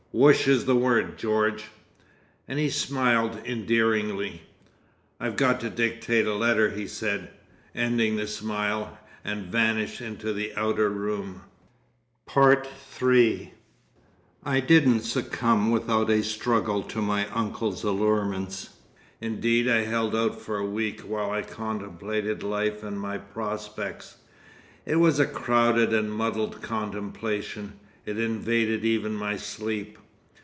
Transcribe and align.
Woosh 0.13 0.45
is 0.45 0.65
the 0.65 0.75
word, 0.75 1.17
George." 1.17 1.67
And 2.45 2.59
he 2.59 2.67
smiled 2.69 3.39
endearingly. 3.45 4.41
"I 5.21 5.29
got 5.29 5.61
to 5.61 5.69
dictate 5.69 6.27
a 6.27 6.33
letter," 6.35 6.71
he 6.71 6.85
said, 6.85 7.29
ending 7.73 8.17
the 8.17 8.27
smile, 8.27 8.97
and 9.23 9.45
vanished 9.45 10.01
into 10.01 10.33
the 10.33 10.53
outer 10.57 10.89
room. 10.89 11.43
III 12.35 13.53
I 14.43 14.59
didn't 14.59 15.03
succumb 15.03 15.71
without 15.71 16.09
a 16.09 16.23
struggle 16.23 16.83
to 16.83 17.01
my 17.01 17.29
uncle's 17.29 17.85
allurements. 17.85 18.71
Indeed, 19.21 19.69
I 19.69 19.85
held 19.85 20.13
out 20.13 20.41
for 20.41 20.57
a 20.57 20.65
week 20.69 20.99
while 20.99 21.31
I 21.31 21.41
contemplated 21.41 22.43
life 22.43 22.83
and 22.83 22.99
my 22.99 23.17
prospects. 23.17 24.17
It 24.85 24.97
was 24.97 25.21
a 25.21 25.25
crowded 25.25 25.93
and 25.93 26.11
muddled 26.11 26.61
contemplation. 26.61 27.79
It 28.05 28.17
invaded 28.19 28.83
even 28.83 29.13
my 29.13 29.37
sleep. 29.37 29.97